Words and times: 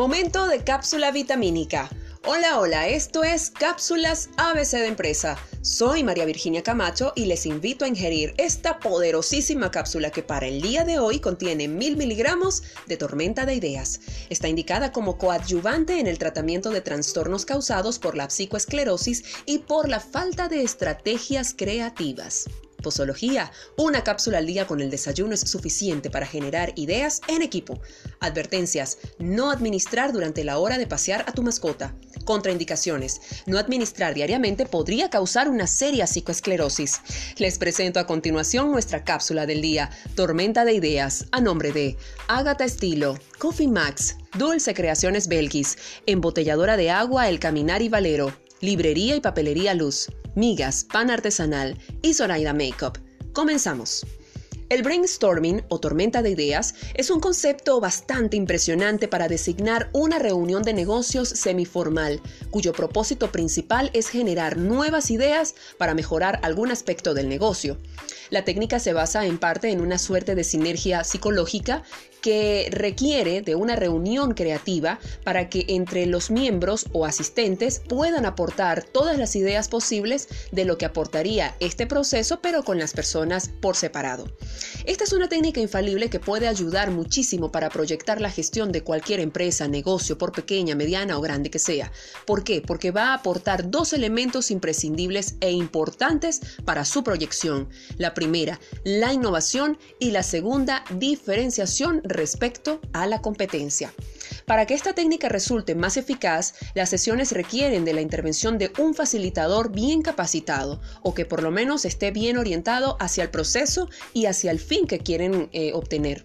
Momento 0.00 0.48
de 0.48 0.64
cápsula 0.64 1.10
vitamínica. 1.12 1.90
Hola, 2.24 2.58
hola, 2.58 2.88
esto 2.88 3.22
es 3.22 3.50
Cápsulas 3.50 4.30
ABC 4.38 4.70
de 4.78 4.86
Empresa. 4.86 5.36
Soy 5.60 6.02
María 6.02 6.24
Virginia 6.24 6.62
Camacho 6.62 7.12
y 7.14 7.26
les 7.26 7.44
invito 7.44 7.84
a 7.84 7.88
ingerir 7.88 8.32
esta 8.38 8.78
poderosísima 8.80 9.70
cápsula 9.70 10.08
que 10.08 10.22
para 10.22 10.46
el 10.46 10.62
día 10.62 10.84
de 10.84 10.98
hoy 10.98 11.20
contiene 11.20 11.68
mil 11.68 11.98
miligramos 11.98 12.62
de 12.86 12.96
tormenta 12.96 13.44
de 13.44 13.56
ideas. 13.56 14.00
Está 14.30 14.48
indicada 14.48 14.90
como 14.90 15.18
coadyuvante 15.18 16.00
en 16.00 16.06
el 16.06 16.18
tratamiento 16.18 16.70
de 16.70 16.80
trastornos 16.80 17.44
causados 17.44 17.98
por 17.98 18.16
la 18.16 18.30
psicoesclerosis 18.30 19.22
y 19.44 19.58
por 19.58 19.86
la 19.86 20.00
falta 20.00 20.48
de 20.48 20.62
estrategias 20.62 21.52
creativas. 21.54 22.46
Posología. 22.80 23.52
Una 23.76 24.04
cápsula 24.04 24.38
al 24.38 24.46
día 24.46 24.66
con 24.66 24.80
el 24.80 24.90
desayuno 24.90 25.34
es 25.34 25.40
suficiente 25.40 26.10
para 26.10 26.26
generar 26.26 26.72
ideas 26.76 27.20
en 27.28 27.42
equipo. 27.42 27.80
Advertencias. 28.20 28.98
No 29.18 29.50
administrar 29.50 30.12
durante 30.12 30.44
la 30.44 30.58
hora 30.58 30.78
de 30.78 30.86
pasear 30.86 31.24
a 31.26 31.32
tu 31.32 31.42
mascota. 31.42 31.94
Contraindicaciones. 32.24 33.20
No 33.46 33.58
administrar 33.58 34.14
diariamente 34.14 34.66
podría 34.66 35.10
causar 35.10 35.48
una 35.48 35.66
seria 35.66 36.06
psicoesclerosis. 36.06 37.00
Les 37.38 37.58
presento 37.58 38.00
a 38.00 38.06
continuación 38.06 38.70
nuestra 38.70 39.04
cápsula 39.04 39.46
del 39.46 39.62
día, 39.62 39.90
Tormenta 40.14 40.64
de 40.64 40.74
Ideas, 40.74 41.26
a 41.32 41.40
nombre 41.40 41.72
de 41.72 41.96
Agatha 42.28 42.64
Estilo, 42.64 43.18
Coffee 43.38 43.68
Max, 43.68 44.16
Dulce 44.36 44.74
Creaciones 44.74 45.28
Belkis, 45.28 45.76
Embotelladora 46.06 46.76
de 46.76 46.90
Agua 46.90 47.28
El 47.28 47.40
Caminar 47.40 47.82
y 47.82 47.88
Valero, 47.88 48.32
Librería 48.60 49.16
y 49.16 49.20
Papelería 49.20 49.74
Luz, 49.74 50.08
Migas, 50.34 50.84
Pan 50.84 51.10
Artesanal 51.10 51.78
y 52.02 52.14
Zoraida 52.14 52.52
Makeup. 52.52 52.98
Comenzamos. 53.32 54.06
El 54.70 54.84
brainstorming 54.84 55.64
o 55.68 55.80
tormenta 55.80 56.22
de 56.22 56.30
ideas 56.30 56.76
es 56.94 57.10
un 57.10 57.18
concepto 57.18 57.80
bastante 57.80 58.36
impresionante 58.36 59.08
para 59.08 59.26
designar 59.26 59.90
una 59.92 60.20
reunión 60.20 60.62
de 60.62 60.72
negocios 60.72 61.28
semiformal, 61.28 62.22
cuyo 62.52 62.72
propósito 62.72 63.32
principal 63.32 63.90
es 63.94 64.08
generar 64.08 64.58
nuevas 64.58 65.10
ideas 65.10 65.56
para 65.76 65.94
mejorar 65.94 66.38
algún 66.44 66.70
aspecto 66.70 67.14
del 67.14 67.28
negocio. 67.28 67.78
La 68.30 68.44
técnica 68.44 68.78
se 68.78 68.92
basa 68.92 69.26
en 69.26 69.38
parte 69.38 69.72
en 69.72 69.80
una 69.80 69.98
suerte 69.98 70.36
de 70.36 70.44
sinergia 70.44 71.02
psicológica 71.02 71.82
que 72.20 72.68
requiere 72.70 73.42
de 73.42 73.56
una 73.56 73.74
reunión 73.74 74.34
creativa 74.34 75.00
para 75.24 75.48
que 75.48 75.64
entre 75.68 76.06
los 76.06 76.30
miembros 76.30 76.86
o 76.92 77.06
asistentes 77.06 77.80
puedan 77.88 78.24
aportar 78.24 78.84
todas 78.84 79.18
las 79.18 79.34
ideas 79.34 79.68
posibles 79.68 80.28
de 80.52 80.64
lo 80.64 80.78
que 80.78 80.84
aportaría 80.84 81.56
este 81.58 81.88
proceso, 81.88 82.40
pero 82.40 82.62
con 82.62 82.78
las 82.78 82.92
personas 82.92 83.50
por 83.60 83.74
separado. 83.74 84.26
Esta 84.84 85.04
es 85.04 85.12
una 85.12 85.28
técnica 85.28 85.60
infalible 85.60 86.10
que 86.10 86.20
puede 86.20 86.48
ayudar 86.48 86.90
muchísimo 86.90 87.52
para 87.52 87.68
proyectar 87.68 88.20
la 88.20 88.30
gestión 88.30 88.72
de 88.72 88.82
cualquier 88.82 89.20
empresa, 89.20 89.68
negocio, 89.68 90.18
por 90.18 90.32
pequeña, 90.32 90.74
mediana 90.74 91.18
o 91.18 91.20
grande 91.20 91.50
que 91.50 91.58
sea. 91.58 91.92
¿Por 92.26 92.44
qué? 92.44 92.60
Porque 92.60 92.90
va 92.90 93.08
a 93.08 93.14
aportar 93.14 93.70
dos 93.70 93.92
elementos 93.92 94.50
imprescindibles 94.50 95.34
e 95.40 95.50
importantes 95.50 96.40
para 96.64 96.84
su 96.84 97.04
proyección. 97.04 97.68
La 97.96 98.14
primera, 98.14 98.60
la 98.84 99.12
innovación 99.12 99.78
y 99.98 100.10
la 100.10 100.22
segunda, 100.22 100.84
diferenciación 100.98 102.00
respecto 102.04 102.80
a 102.92 103.06
la 103.06 103.20
competencia. 103.20 103.92
Para 104.46 104.66
que 104.66 104.74
esta 104.74 104.94
técnica 104.94 105.28
resulte 105.28 105.74
más 105.74 105.96
eficaz, 105.96 106.54
las 106.74 106.90
sesiones 106.90 107.32
requieren 107.32 107.84
de 107.84 107.92
la 107.92 108.00
intervención 108.00 108.58
de 108.58 108.72
un 108.78 108.94
facilitador 108.94 109.72
bien 109.72 110.02
capacitado 110.02 110.80
o 111.02 111.14
que 111.14 111.24
por 111.24 111.42
lo 111.42 111.50
menos 111.50 111.84
esté 111.84 112.10
bien 112.10 112.36
orientado 112.36 112.96
hacia 113.00 113.24
el 113.24 113.30
proceso 113.30 113.88
y 114.12 114.26
hacia 114.26 114.49
el 114.50 114.60
fin 114.60 114.86
que 114.86 114.98
quieren 114.98 115.48
eh, 115.52 115.72
obtener. 115.74 116.24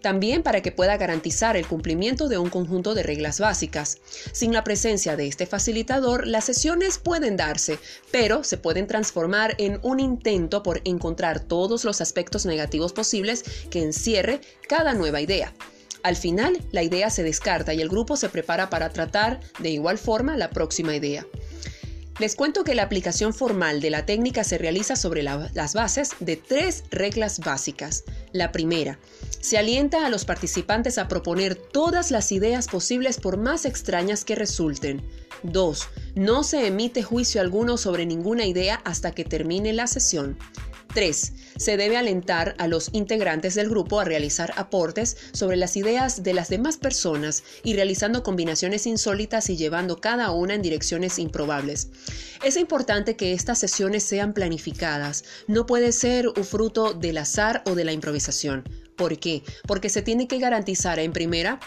También 0.00 0.42
para 0.42 0.62
que 0.62 0.70
pueda 0.70 0.96
garantizar 0.96 1.56
el 1.56 1.66
cumplimiento 1.66 2.28
de 2.28 2.38
un 2.38 2.50
conjunto 2.50 2.94
de 2.94 3.02
reglas 3.02 3.40
básicas. 3.40 3.98
Sin 4.32 4.52
la 4.52 4.62
presencia 4.62 5.16
de 5.16 5.26
este 5.26 5.46
facilitador, 5.46 6.26
las 6.26 6.44
sesiones 6.44 6.98
pueden 6.98 7.36
darse, 7.36 7.78
pero 8.12 8.44
se 8.44 8.58
pueden 8.58 8.86
transformar 8.86 9.56
en 9.58 9.80
un 9.82 9.98
intento 9.98 10.62
por 10.62 10.80
encontrar 10.84 11.40
todos 11.40 11.84
los 11.84 12.00
aspectos 12.00 12.46
negativos 12.46 12.92
posibles 12.92 13.44
que 13.70 13.82
encierre 13.82 14.40
cada 14.68 14.94
nueva 14.94 15.20
idea. 15.20 15.52
Al 16.04 16.14
final, 16.14 16.56
la 16.70 16.84
idea 16.84 17.10
se 17.10 17.24
descarta 17.24 17.74
y 17.74 17.80
el 17.80 17.88
grupo 17.88 18.16
se 18.16 18.28
prepara 18.28 18.70
para 18.70 18.90
tratar 18.90 19.40
de 19.58 19.70
igual 19.70 19.98
forma 19.98 20.36
la 20.36 20.50
próxima 20.50 20.94
idea. 20.94 21.26
Les 22.18 22.34
cuento 22.34 22.64
que 22.64 22.74
la 22.74 22.82
aplicación 22.82 23.32
formal 23.32 23.80
de 23.80 23.90
la 23.90 24.04
técnica 24.04 24.42
se 24.42 24.58
realiza 24.58 24.96
sobre 24.96 25.22
las 25.22 25.74
bases 25.74 26.10
de 26.18 26.36
tres 26.36 26.82
reglas 26.90 27.38
básicas. 27.38 28.02
La 28.32 28.50
primera, 28.50 28.98
se 29.40 29.56
alienta 29.56 30.04
a 30.04 30.08
los 30.08 30.24
participantes 30.24 30.98
a 30.98 31.06
proponer 31.06 31.54
todas 31.54 32.10
las 32.10 32.32
ideas 32.32 32.66
posibles 32.66 33.20
por 33.20 33.36
más 33.36 33.64
extrañas 33.64 34.24
que 34.24 34.34
resulten. 34.34 35.00
2. 35.44 35.88
No 36.16 36.42
se 36.42 36.66
emite 36.66 37.04
juicio 37.04 37.40
alguno 37.40 37.76
sobre 37.76 38.04
ninguna 38.04 38.46
idea 38.46 38.80
hasta 38.84 39.12
que 39.12 39.24
termine 39.24 39.72
la 39.72 39.86
sesión. 39.86 40.36
3. 40.98 41.32
Se 41.58 41.76
debe 41.76 41.96
alentar 41.96 42.56
a 42.58 42.66
los 42.66 42.90
integrantes 42.92 43.54
del 43.54 43.68
grupo 43.68 44.00
a 44.00 44.04
realizar 44.04 44.52
aportes 44.56 45.16
sobre 45.30 45.56
las 45.56 45.76
ideas 45.76 46.24
de 46.24 46.34
las 46.34 46.48
demás 46.48 46.76
personas 46.76 47.44
y 47.62 47.74
realizando 47.74 48.24
combinaciones 48.24 48.84
insólitas 48.84 49.48
y 49.48 49.56
llevando 49.56 50.00
cada 50.00 50.32
una 50.32 50.56
en 50.56 50.62
direcciones 50.62 51.20
improbables. 51.20 51.86
Es 52.42 52.56
importante 52.56 53.14
que 53.14 53.32
estas 53.32 53.60
sesiones 53.60 54.02
sean 54.02 54.32
planificadas. 54.32 55.22
No 55.46 55.66
puede 55.66 55.92
ser 55.92 56.26
un 56.26 56.42
fruto 56.42 56.94
del 56.94 57.18
azar 57.18 57.62
o 57.66 57.76
de 57.76 57.84
la 57.84 57.92
improvisación. 57.92 58.64
¿Por 58.96 59.20
qué? 59.20 59.44
Porque 59.68 59.90
se 59.90 60.02
tiene 60.02 60.26
que 60.26 60.40
garantizar 60.40 60.98
en 60.98 61.12
primera 61.12 61.60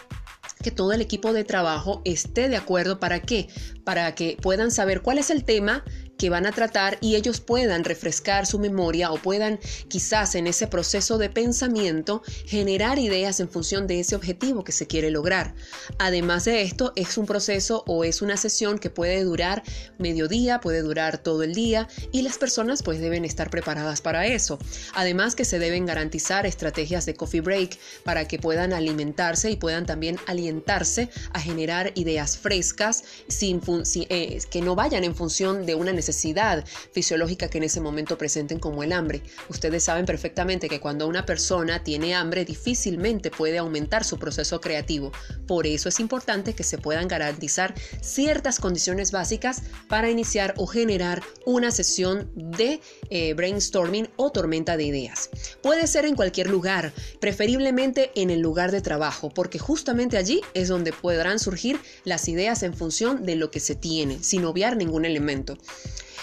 que 0.62 0.72
todo 0.72 0.92
el 0.92 1.02
equipo 1.02 1.34
de 1.34 1.44
trabajo 1.44 2.02
esté 2.06 2.50
de 2.50 2.58
acuerdo 2.58 3.00
para 3.00 3.22
qué? 3.22 3.48
Para 3.84 4.14
que 4.14 4.38
puedan 4.42 4.72
saber 4.72 5.02
cuál 5.02 5.18
es 5.18 5.30
el 5.30 5.44
tema 5.44 5.84
que 6.22 6.30
van 6.30 6.46
a 6.46 6.52
tratar 6.52 7.00
y 7.02 7.16
ellos 7.16 7.40
puedan 7.40 7.84
refrescar 7.84 8.46
su 8.46 8.60
memoria 8.60 9.12
o 9.12 9.18
puedan 9.18 9.60
quizás 9.88 10.36
en 10.36 10.46
ese 10.46 10.68
proceso 10.68 11.18
de 11.18 11.32
pensamiento 11.32 12.22
generar 12.46 13.00
ideas 13.00 13.40
en 13.40 13.50
función 13.50 13.88
de 13.88 14.02
ese 14.02 14.16
objetivo 14.16 14.64
que 14.64 14.72
se 14.72 14.86
quiere 14.86 15.10
lograr. 15.10 15.56
Además 15.98 16.46
de 16.46 16.62
esto, 16.62 16.94
es 16.96 17.18
un 17.18 17.26
proceso 17.26 17.84
o 17.88 18.04
es 18.04 18.22
una 18.22 18.38
sesión 18.38 18.78
que 18.78 18.92
puede 18.92 19.24
durar 19.24 19.64
medio 19.98 20.28
día, 20.28 20.60
puede 20.60 20.84
durar 20.84 21.18
todo 21.18 21.42
el 21.42 21.56
día 21.56 21.88
y 22.12 22.22
las 22.22 22.38
personas 22.38 22.84
pues 22.84 23.02
deben 23.02 23.26
estar 23.26 23.50
preparadas 23.50 24.02
para 24.02 24.28
eso. 24.28 24.60
Además 24.94 25.34
que 25.34 25.44
se 25.44 25.58
deben 25.58 25.88
garantizar 25.88 26.46
estrategias 26.46 27.08
de 27.08 27.16
coffee 27.16 27.42
break 27.42 27.80
para 28.04 28.28
que 28.28 28.38
puedan 28.38 28.74
alimentarse 28.74 29.50
y 29.50 29.56
puedan 29.56 29.88
también 29.88 30.20
alientarse 30.28 31.10
a 31.34 31.40
generar 31.40 31.94
ideas 31.96 32.38
frescas 32.38 33.06
sin, 33.28 33.60
eh, 34.08 34.38
que 34.52 34.62
no 34.62 34.76
vayan 34.76 35.04
en 35.04 35.16
función 35.16 35.66
de 35.66 35.74
una 35.74 35.92
necesidad 35.92 36.11
necesidad 36.12 36.66
fisiológica 36.92 37.48
que 37.48 37.58
en 37.58 37.64
ese 37.64 37.80
momento 37.80 38.18
presenten 38.18 38.60
como 38.60 38.84
el 38.84 38.92
hambre. 38.92 39.22
Ustedes 39.48 39.86
saben 39.86 40.06
perfectamente 40.06 40.68
que 40.68 40.82
cuando 40.82 41.08
una 41.08 41.26
persona 41.26 41.84
tiene 41.84 42.14
hambre 42.16 42.44
difícilmente 42.44 43.32
puede 43.32 43.58
aumentar 43.58 44.04
su 44.04 44.20
proceso 44.20 44.60
creativo. 44.60 45.14
Por 45.48 45.66
eso 45.66 45.88
es 45.88 46.02
importante 46.02 46.54
que 46.54 46.64
se 46.64 46.78
puedan 46.78 47.08
garantizar 47.08 47.74
ciertas 48.02 48.60
condiciones 48.60 49.14
básicas 49.14 49.62
para 49.88 50.10
iniciar 50.10 50.54
o 50.58 50.68
generar 50.68 51.24
una 51.46 51.72
sesión 51.72 52.30
de 52.36 52.82
eh, 53.10 53.34
brainstorming 53.34 54.10
o 54.18 54.32
tormenta 54.32 54.76
de 54.76 54.84
ideas. 54.84 55.30
Puede 55.64 55.88
ser 55.88 56.04
en 56.04 56.16
cualquier 56.16 56.50
lugar, 56.50 56.92
preferiblemente 57.22 58.12
en 58.16 58.30
el 58.32 58.42
lugar 58.42 58.72
de 58.72 58.82
trabajo, 58.82 59.30
porque 59.30 59.60
justamente 59.60 60.18
allí 60.18 60.42
es 60.54 60.68
donde 60.68 60.92
podrán 60.92 61.40
surgir 61.40 61.80
las 62.04 62.28
ideas 62.28 62.64
en 62.64 62.74
función 62.74 63.26
de 63.26 63.38
lo 63.38 63.50
que 63.50 63.62
se 63.62 63.76
tiene, 63.76 64.22
sin 64.22 64.44
obviar 64.44 64.76
ningún 64.76 65.06
elemento. 65.06 65.58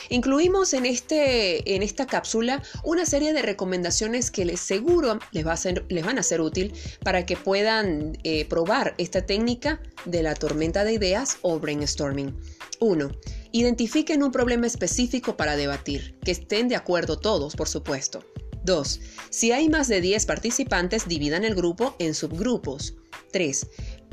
Incluimos 0.08 0.72
en, 0.72 0.86
este, 0.86 1.74
en 1.74 1.82
esta 1.82 2.06
cápsula 2.06 2.62
una 2.84 3.06
serie 3.06 3.32
de 3.32 3.42
recomendaciones 3.42 4.30
que 4.30 4.44
les 4.44 4.60
seguro 4.60 5.18
les, 5.32 5.44
van 5.44 6.18
a 6.18 6.22
ser 6.22 6.40
útil 6.40 6.72
para 7.02 7.26
que 7.26 7.36
puedan 7.36 8.18
eh, 8.24 8.44
probar 8.46 8.94
esta 8.98 9.26
técnica 9.26 9.80
de 10.04 10.22
la 10.22 10.34
tormenta 10.34 10.84
de 10.84 10.94
ideas 10.94 11.38
o 11.42 11.58
brainstorming. 11.58 12.34
1. 12.80 13.10
Identifiquen 13.52 14.22
un 14.22 14.32
problema 14.32 14.66
específico 14.66 15.36
para 15.36 15.56
debatir, 15.56 16.18
que 16.24 16.30
estén 16.30 16.68
de 16.68 16.76
acuerdo 16.76 17.18
todos, 17.18 17.56
por 17.56 17.68
supuesto. 17.68 18.24
2. 18.64 19.00
Si 19.30 19.52
hay 19.52 19.68
más 19.68 19.88
de 19.88 20.00
10 20.00 20.26
participantes, 20.26 21.08
dividan 21.08 21.44
el 21.44 21.54
grupo 21.54 21.94
en 21.98 22.14
subgrupos. 22.14 22.94
3 23.32 23.66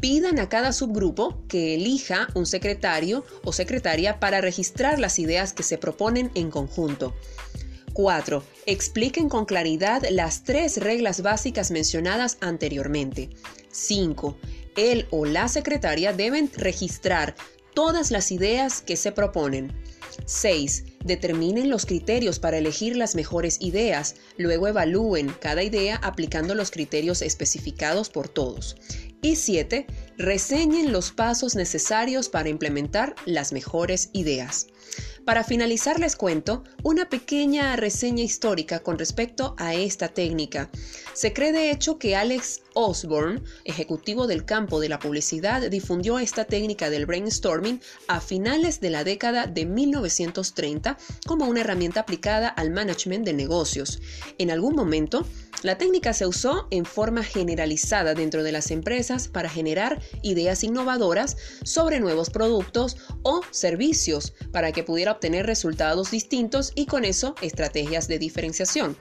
pidan 0.05 0.37
a 0.37 0.49
cada 0.49 0.71
subgrupo 0.71 1.41
que 1.47 1.73
elija 1.73 2.27
un 2.35 2.45
secretario 2.45 3.25
o 3.43 3.51
secretaria 3.51 4.19
para 4.19 4.39
registrar 4.39 4.99
las 4.99 5.17
ideas 5.17 5.51
que 5.51 5.63
se 5.63 5.79
proponen 5.79 6.29
en 6.35 6.51
conjunto. 6.51 7.15
4. 7.93 8.43
Expliquen 8.67 9.29
con 9.29 9.45
claridad 9.45 10.03
las 10.11 10.43
tres 10.43 10.77
reglas 10.77 11.23
básicas 11.23 11.71
mencionadas 11.71 12.37
anteriormente. 12.39 13.31
5. 13.71 14.37
Él 14.77 15.07
o 15.09 15.25
la 15.25 15.47
secretaria 15.47 16.13
deben 16.13 16.51
registrar 16.55 17.33
todas 17.73 18.11
las 18.11 18.31
ideas 18.31 18.83
que 18.83 18.97
se 18.97 19.11
proponen. 19.11 19.73
6. 20.27 20.83
Determinen 21.05 21.69
los 21.69 21.85
criterios 21.85 22.39
para 22.39 22.57
elegir 22.57 22.97
las 22.97 23.13
mejores 23.13 23.57
ideas, 23.61 24.15
luego 24.37 24.67
evalúen 24.67 25.29
cada 25.39 25.61
idea 25.61 25.97
aplicando 25.97 26.55
los 26.55 26.71
criterios 26.71 27.21
especificados 27.21 28.09
por 28.09 28.27
todos. 28.27 28.75
Y 29.21 29.35
7. 29.35 29.85
Reseñen 30.17 30.91
los 30.91 31.11
pasos 31.11 31.55
necesarios 31.55 32.27
para 32.27 32.49
implementar 32.49 33.13
las 33.25 33.53
mejores 33.53 34.09
ideas. 34.13 34.65
Para 35.25 35.43
finalizar 35.43 35.99
les 35.99 36.15
cuento 36.15 36.63
una 36.81 37.07
pequeña 37.07 37.75
reseña 37.75 38.23
histórica 38.23 38.79
con 38.79 38.97
respecto 38.97 39.55
a 39.59 39.75
esta 39.75 40.07
técnica. 40.07 40.71
Se 41.13 41.33
cree 41.33 41.51
de 41.51 41.69
hecho 41.69 41.99
que 41.99 42.15
Alex 42.15 42.61
Osborne, 42.75 43.41
ejecutivo 43.63 44.27
del 44.27 44.45
campo 44.45 44.79
de 44.79 44.89
la 44.89 44.99
publicidad, 44.99 45.69
difundió 45.69 46.19
esta 46.19 46.45
técnica 46.45 46.89
del 46.89 47.07
brainstorming 47.07 47.81
a 48.07 48.21
finales 48.21 48.79
de 48.81 48.91
la 48.91 49.03
década 49.03 49.47
de 49.47 49.65
1930 49.65 50.97
como 51.25 51.45
una 51.45 51.61
herramienta 51.61 52.01
aplicada 52.01 52.47
al 52.49 52.69
management 52.69 53.25
de 53.25 53.33
negocios. 53.33 53.99
En 54.37 54.51
algún 54.51 54.75
momento, 54.75 55.25
la 55.63 55.77
técnica 55.79 56.13
se 56.13 56.27
usó 56.27 56.67
en 56.69 56.85
forma 56.85 57.23
generalizada 57.23 58.13
dentro 58.13 58.43
de 58.43 58.51
las 58.51 58.69
empresas 58.69 59.27
para 59.27 59.49
generar 59.49 59.99
ideas 60.21 60.63
innovadoras 60.63 61.37
sobre 61.63 61.99
nuevos 61.99 62.29
productos 62.29 62.97
o 63.23 63.41
servicios 63.49 64.33
para 64.51 64.71
que 64.71 64.83
pudiera 64.83 65.13
obtener 65.13 65.47
resultados 65.47 66.11
distintos 66.11 66.71
y 66.75 66.85
con 66.85 67.05
eso 67.05 67.35
estrategias 67.41 68.07
de 68.07 68.19
diferenciación. 68.19 68.95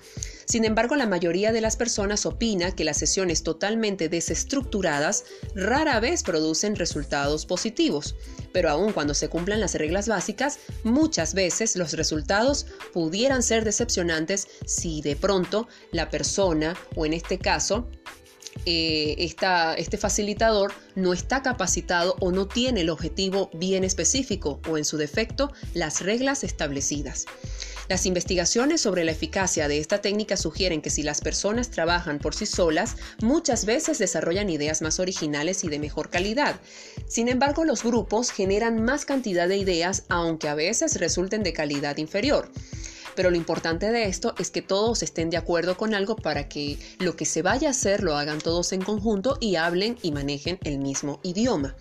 Sin 0.46 0.64
embargo, 0.64 0.96
la 0.96 1.06
mayoría 1.06 1.52
de 1.52 1.60
las 1.60 1.76
personas 1.76 2.26
opina 2.26 2.72
que 2.72 2.84
las 2.84 2.98
sesiones 2.98 3.42
totalmente 3.42 4.08
desestructuradas 4.08 5.24
rara 5.54 6.00
vez 6.00 6.22
producen 6.22 6.76
resultados 6.76 7.46
positivos, 7.46 8.14
pero 8.52 8.70
aun 8.70 8.92
cuando 8.92 9.14
se 9.14 9.28
cumplan 9.28 9.60
las 9.60 9.74
reglas 9.74 10.08
básicas, 10.08 10.58
muchas 10.82 11.34
veces 11.34 11.76
los 11.76 11.92
resultados 11.92 12.66
pudieran 12.92 13.42
ser 13.42 13.64
decepcionantes 13.64 14.48
si 14.66 15.02
de 15.02 15.16
pronto 15.16 15.68
la 15.92 16.10
persona, 16.10 16.76
o 16.94 17.06
en 17.06 17.14
este 17.14 17.38
caso, 17.38 17.88
eh, 18.66 19.16
este 19.18 19.96
facilitador 19.96 20.72
no 20.94 21.12
está 21.12 21.42
capacitado 21.42 22.16
o 22.20 22.32
no 22.32 22.46
tiene 22.46 22.82
el 22.82 22.90
objetivo 22.90 23.50
bien 23.54 23.84
específico 23.84 24.60
o 24.68 24.78
en 24.78 24.84
su 24.84 24.96
defecto 24.96 25.52
las 25.74 26.00
reglas 26.00 26.44
establecidas. 26.44 27.26
Las 27.88 28.06
investigaciones 28.06 28.80
sobre 28.80 29.04
la 29.04 29.12
eficacia 29.12 29.68
de 29.68 29.78
esta 29.78 30.00
técnica 30.00 30.38
sugieren 30.38 30.80
que 30.80 30.88
si 30.88 31.02
las 31.02 31.20
personas 31.20 31.70
trabajan 31.70 32.18
por 32.18 32.34
sí 32.34 32.46
solas, 32.46 32.96
muchas 33.20 33.66
veces 33.66 33.98
desarrollan 33.98 34.48
ideas 34.48 34.80
más 34.80 35.00
originales 35.00 35.64
y 35.64 35.68
de 35.68 35.78
mejor 35.78 36.08
calidad. 36.08 36.58
Sin 37.08 37.28
embargo, 37.28 37.64
los 37.64 37.82
grupos 37.82 38.30
generan 38.30 38.82
más 38.82 39.04
cantidad 39.04 39.48
de 39.48 39.58
ideas, 39.58 40.04
aunque 40.08 40.48
a 40.48 40.54
veces 40.54 40.98
resulten 40.98 41.42
de 41.42 41.52
calidad 41.52 41.98
inferior. 41.98 42.50
Pero 43.14 43.30
lo 43.30 43.36
importante 43.36 43.90
de 43.90 44.06
esto 44.06 44.34
es 44.38 44.50
que 44.50 44.62
todos 44.62 45.02
estén 45.02 45.30
de 45.30 45.36
acuerdo 45.36 45.76
con 45.76 45.94
algo 45.94 46.16
para 46.16 46.48
que 46.48 46.78
lo 46.98 47.16
que 47.16 47.24
se 47.24 47.42
vaya 47.42 47.68
a 47.68 47.70
hacer 47.72 48.02
lo 48.02 48.16
hagan 48.16 48.38
todos 48.38 48.72
en 48.72 48.82
conjunto 48.82 49.38
y 49.40 49.56
hablen 49.56 49.98
y 50.02 50.12
manejen 50.12 50.58
el 50.64 50.78
mismo 50.78 51.20
idioma. 51.22 51.76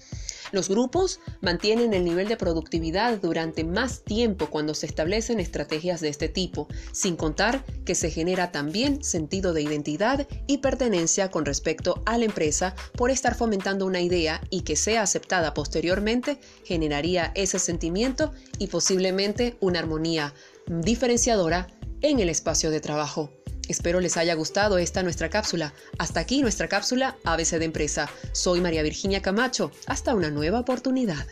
Los 0.53 0.69
grupos 0.69 1.19
mantienen 1.41 1.95
el 1.95 2.05
nivel 2.05 2.27
de 2.27 2.37
productividad 2.37 3.19
durante 3.19 3.63
más 3.63 4.03
tiempo 4.03 4.51
cuando 4.51 4.75
se 4.75 4.85
establecen 4.85 5.39
estrategias 5.39 5.99
de 5.99 6.09
este 6.09 6.29
tipo, 6.29 6.67
sin 6.91 7.15
contar 7.15 7.65
que 7.85 7.95
se 7.95 8.11
genera 8.11 8.51
también 8.51 9.03
sentido 9.03 9.53
de 9.53 9.63
identidad 9.63 10.27
y 10.45 10.59
pertenencia 10.59 11.31
con 11.31 11.45
respecto 11.45 12.03
a 12.05 12.19
la 12.19 12.25
empresa 12.25 12.75
por 12.95 13.09
estar 13.09 13.33
fomentando 13.33 13.87
una 13.87 14.01
idea 14.01 14.41
y 14.51 14.61
que 14.61 14.75
sea 14.75 15.01
aceptada 15.01 15.55
posteriormente 15.55 16.37
generaría 16.63 17.31
ese 17.33 17.57
sentimiento 17.57 18.31
y 18.59 18.67
posiblemente 18.67 19.57
una 19.59 19.79
armonía 19.79 20.35
diferenciadora 20.67 21.67
en 22.01 22.19
el 22.19 22.29
espacio 22.29 22.71
de 22.71 22.81
trabajo. 22.81 23.31
Espero 23.69 23.99
les 23.99 24.17
haya 24.17 24.33
gustado 24.33 24.77
esta 24.77 25.03
nuestra 25.03 25.29
cápsula. 25.29 25.73
Hasta 25.97 26.19
aquí 26.19 26.41
nuestra 26.41 26.67
cápsula 26.67 27.17
ABC 27.23 27.59
de 27.59 27.65
Empresa. 27.65 28.09
Soy 28.33 28.59
María 28.59 28.83
Virginia 28.83 29.21
Camacho. 29.21 29.71
Hasta 29.87 30.15
una 30.15 30.29
nueva 30.29 30.59
oportunidad. 30.59 31.25